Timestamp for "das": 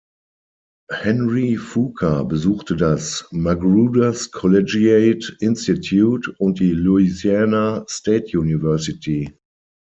2.75-3.27